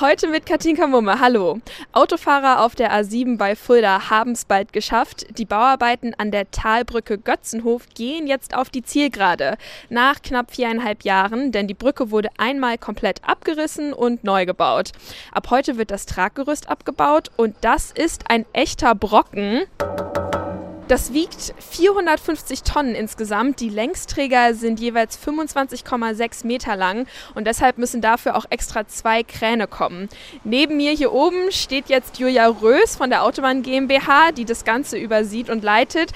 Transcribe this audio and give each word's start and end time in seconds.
Heute 0.00 0.28
mit 0.28 0.46
Katinka 0.46 0.86
Mumme. 0.86 1.20
Hallo. 1.20 1.58
Autofahrer 1.92 2.64
auf 2.64 2.74
der 2.74 2.90
A7 2.90 3.36
bei 3.36 3.54
Fulda 3.54 4.08
haben 4.08 4.30
es 4.30 4.46
bald 4.46 4.72
geschafft. 4.72 5.26
Die 5.36 5.44
Bauarbeiten 5.44 6.14
an 6.16 6.30
der 6.30 6.50
Talbrücke 6.50 7.18
Götzenhof 7.18 7.86
gehen 7.94 8.26
jetzt 8.26 8.56
auf 8.56 8.70
die 8.70 8.82
Zielgerade. 8.82 9.58
Nach 9.90 10.22
knapp 10.22 10.54
viereinhalb 10.54 11.04
Jahren, 11.04 11.52
denn 11.52 11.66
die 11.66 11.74
Brücke 11.74 12.10
wurde 12.10 12.30
einmal 12.38 12.78
komplett 12.78 13.22
abgerissen 13.28 13.92
und 13.92 14.24
neu 14.24 14.46
gebaut. 14.46 14.92
Ab 15.32 15.50
heute 15.50 15.76
wird 15.76 15.90
das 15.90 16.06
Traggerüst 16.06 16.70
abgebaut 16.70 17.28
und 17.36 17.56
das 17.60 17.90
ist 17.90 18.30
ein 18.30 18.46
echter 18.54 18.94
Brocken. 18.94 19.66
Das 20.90 21.12
wiegt 21.12 21.54
450 21.70 22.64
Tonnen 22.64 22.96
insgesamt. 22.96 23.60
Die 23.60 23.68
Längsträger 23.68 24.54
sind 24.54 24.80
jeweils 24.80 25.16
25,6 25.24 26.44
Meter 26.44 26.74
lang 26.74 27.06
und 27.36 27.46
deshalb 27.46 27.78
müssen 27.78 28.00
dafür 28.00 28.34
auch 28.34 28.46
extra 28.50 28.88
zwei 28.88 29.22
Kräne 29.22 29.68
kommen. 29.68 30.08
Neben 30.42 30.78
mir 30.78 30.90
hier 30.90 31.12
oben 31.12 31.52
steht 31.52 31.90
jetzt 31.90 32.18
Julia 32.18 32.48
Rös 32.48 32.96
von 32.96 33.08
der 33.08 33.22
Autobahn 33.22 33.62
GmbH, 33.62 34.32
die 34.32 34.44
das 34.44 34.64
Ganze 34.64 34.98
übersieht 34.98 35.48
und 35.48 35.62
leitet. 35.62 36.10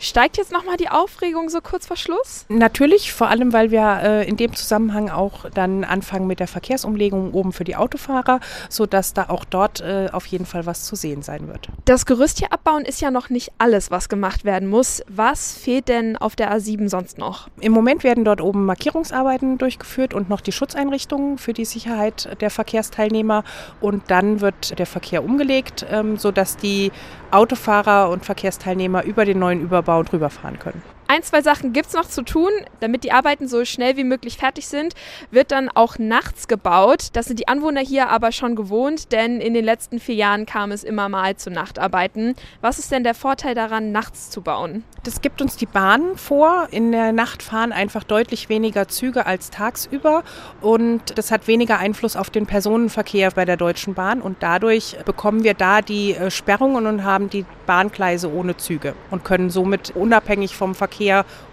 Steigt 0.00 0.36
jetzt 0.36 0.52
nochmal 0.52 0.76
die 0.76 0.88
Aufregung 0.88 1.48
so 1.48 1.60
kurz 1.60 1.88
vor 1.88 1.96
Schluss? 1.96 2.46
Natürlich, 2.48 3.12
vor 3.12 3.28
allem, 3.30 3.52
weil 3.52 3.72
wir 3.72 4.00
äh, 4.00 4.28
in 4.28 4.36
dem 4.36 4.54
Zusammenhang 4.54 5.10
auch 5.10 5.50
dann 5.50 5.82
anfangen 5.82 6.28
mit 6.28 6.38
der 6.38 6.46
Verkehrsumlegung 6.46 7.32
oben 7.32 7.52
für 7.52 7.64
die 7.64 7.74
Autofahrer, 7.74 8.38
sodass 8.68 9.12
da 9.12 9.28
auch 9.28 9.44
dort 9.44 9.80
äh, 9.80 10.08
auf 10.12 10.26
jeden 10.26 10.46
Fall 10.46 10.66
was 10.66 10.84
zu 10.84 10.94
sehen 10.94 11.22
sein 11.22 11.48
wird. 11.48 11.68
Das 11.84 12.06
Gerüst 12.06 12.38
hier 12.38 12.52
abbauen 12.52 12.84
ist 12.84 13.00
ja 13.00 13.10
noch 13.10 13.28
nicht 13.28 13.50
alles, 13.58 13.90
was 13.90 14.08
gemacht 14.08 14.44
werden 14.44 14.68
muss. 14.68 15.02
Was 15.08 15.58
fehlt 15.58 15.88
denn 15.88 16.16
auf 16.16 16.36
der 16.36 16.56
A7 16.56 16.88
sonst 16.88 17.18
noch? 17.18 17.48
Im 17.60 17.72
Moment 17.72 18.04
werden 18.04 18.24
dort 18.24 18.40
oben 18.40 18.66
Markierungsarbeiten 18.66 19.58
durchgeführt 19.58 20.14
und 20.14 20.28
noch 20.28 20.40
die 20.40 20.52
Schutzeinrichtungen 20.52 21.38
für 21.38 21.52
die 21.52 21.64
Sicherheit 21.64 22.40
der 22.40 22.50
Verkehrsteilnehmer. 22.50 23.42
Und 23.80 24.12
dann 24.12 24.40
wird 24.40 24.78
der 24.78 24.86
Verkehr 24.86 25.24
umgelegt, 25.24 25.84
ähm, 25.90 26.18
sodass 26.18 26.56
die 26.56 26.92
Autofahrer 27.32 28.10
und 28.10 28.24
Verkehrsteilnehmer 28.24 29.02
über 29.02 29.24
den 29.24 29.40
neuen 29.40 29.60
Überbau 29.60 29.87
drüber 30.04 30.30
fahren 30.30 30.58
können. 30.58 30.82
Ein, 31.10 31.22
zwei 31.22 31.40
Sachen 31.40 31.72
gibt 31.72 31.86
es 31.86 31.94
noch 31.94 32.06
zu 32.06 32.20
tun. 32.22 32.50
Damit 32.80 33.02
die 33.02 33.12
Arbeiten 33.12 33.48
so 33.48 33.64
schnell 33.64 33.96
wie 33.96 34.04
möglich 34.04 34.36
fertig 34.36 34.68
sind, 34.68 34.92
wird 35.30 35.52
dann 35.52 35.70
auch 35.70 35.98
nachts 35.98 36.48
gebaut. 36.48 37.08
Das 37.14 37.24
sind 37.24 37.40
die 37.40 37.48
Anwohner 37.48 37.80
hier 37.80 38.10
aber 38.10 38.30
schon 38.30 38.54
gewohnt, 38.56 39.10
denn 39.10 39.40
in 39.40 39.54
den 39.54 39.64
letzten 39.64 40.00
vier 40.00 40.16
Jahren 40.16 40.44
kam 40.44 40.70
es 40.70 40.84
immer 40.84 41.08
mal 41.08 41.34
zu 41.34 41.50
Nachtarbeiten. 41.50 42.34
Was 42.60 42.78
ist 42.78 42.92
denn 42.92 43.04
der 43.04 43.14
Vorteil 43.14 43.54
daran, 43.54 43.90
nachts 43.90 44.28
zu 44.28 44.42
bauen? 44.42 44.84
Das 45.02 45.22
gibt 45.22 45.40
uns 45.40 45.56
die 45.56 45.64
Bahn 45.64 46.18
vor. 46.18 46.68
In 46.72 46.92
der 46.92 47.12
Nacht 47.12 47.42
fahren 47.42 47.72
einfach 47.72 48.04
deutlich 48.04 48.50
weniger 48.50 48.86
Züge 48.88 49.24
als 49.24 49.48
tagsüber 49.48 50.24
und 50.60 51.16
das 51.16 51.30
hat 51.30 51.46
weniger 51.48 51.78
Einfluss 51.78 52.16
auf 52.16 52.28
den 52.28 52.44
Personenverkehr 52.44 53.30
bei 53.30 53.46
der 53.46 53.56
Deutschen 53.56 53.94
Bahn 53.94 54.20
und 54.20 54.42
dadurch 54.42 54.94
bekommen 55.06 55.42
wir 55.42 55.54
da 55.54 55.80
die 55.80 56.12
äh, 56.12 56.30
Sperrungen 56.30 56.84
und 56.84 57.02
haben 57.02 57.30
die 57.30 57.46
Bahngleise 57.64 58.30
ohne 58.30 58.58
Züge 58.58 58.94
und 59.10 59.24
können 59.24 59.48
somit 59.48 59.96
unabhängig 59.96 60.54
vom 60.54 60.74
Verkehr, 60.74 60.97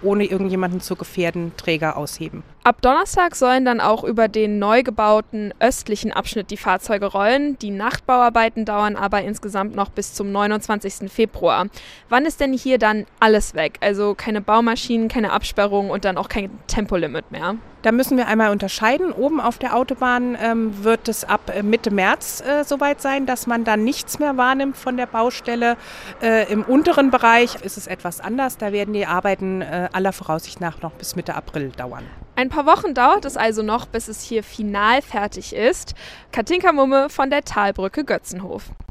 ohne 0.01 0.25
irgendjemanden 0.25 0.81
zu 0.81 0.95
gefährden, 0.95 1.51
Träger 1.57 1.97
ausheben. 1.97 2.43
Ab 2.65 2.81
Donnerstag 2.81 3.35
sollen 3.35 3.63
dann 3.63 3.79
auch 3.79 4.03
über 4.03 4.27
den 4.27 4.57
neu 4.57 4.81
gebauten 4.81 5.53
östlichen 5.59 6.11
Abschnitt 6.11 6.49
die 6.49 6.57
Fahrzeuge 6.57 7.05
rollen. 7.05 7.59
Die 7.59 7.69
Nachtbauarbeiten 7.69 8.65
dauern 8.65 8.95
aber 8.95 9.21
insgesamt 9.21 9.75
noch 9.75 9.89
bis 9.89 10.15
zum 10.15 10.31
29. 10.31 11.11
Februar. 11.11 11.67
Wann 12.09 12.25
ist 12.25 12.39
denn 12.39 12.53
hier 12.53 12.79
dann 12.79 13.05
alles 13.19 13.53
weg? 13.53 13.77
Also 13.81 14.15
keine 14.15 14.41
Baumaschinen, 14.41 15.09
keine 15.09 15.31
Absperrung 15.31 15.91
und 15.91 16.05
dann 16.05 16.17
auch 16.17 16.27
kein 16.27 16.49
Tempolimit 16.65 17.31
mehr? 17.31 17.53
Da 17.83 17.91
müssen 17.91 18.17
wir 18.17 18.25
einmal 18.25 18.49
unterscheiden. 18.49 19.11
Oben 19.11 19.39
auf 19.39 19.59
der 19.59 19.75
Autobahn 19.75 20.35
ähm, 20.41 20.83
wird 20.83 21.07
es 21.07 21.23
ab 21.23 21.51
äh, 21.55 21.61
Mitte 21.61 21.91
März 21.91 22.41
äh, 22.41 22.63
soweit 22.63 22.99
sein, 22.99 23.27
dass 23.27 23.45
man 23.45 23.63
dann 23.63 23.83
nichts 23.83 24.17
mehr 24.17 24.37
wahrnimmt 24.37 24.75
von 24.75 24.97
der 24.97 25.05
Baustelle. 25.05 25.77
Äh, 26.19 26.51
Im 26.51 26.63
unteren 26.63 27.11
Bereich 27.11 27.57
ist 27.61 27.77
es 27.77 27.85
etwas 27.85 28.21
anders. 28.21 28.57
Da 28.57 28.71
werden 28.71 28.95
die 28.95 29.05
Arbeiten 29.05 29.61
äh, 29.61 29.87
aller 29.93 30.13
Voraussicht 30.13 30.61
nach 30.61 30.81
noch 30.81 30.93
bis 30.93 31.15
Mitte 31.15 31.35
April 31.35 31.69
dauern. 31.69 32.05
Ein 32.37 32.49
paar 32.49 32.65
Wochen 32.65 32.93
dauert 32.93 33.23
es 33.23 33.37
also 33.37 33.63
noch, 33.63 33.85
bis 33.85 34.09
es 34.09 34.21
hier 34.21 34.43
final 34.43 35.01
fertig 35.01 35.55
ist. 35.55 35.95
Katinka 36.33 36.73
Mumme 36.73 37.09
von 37.09 37.29
der 37.29 37.43
Talbrücke 37.43 38.03
Götzenhof. 38.03 38.71